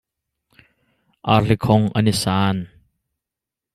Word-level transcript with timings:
Arhlikhong 1.33 1.85
an 2.01 2.09
i 2.13 2.15
san. 2.23 2.67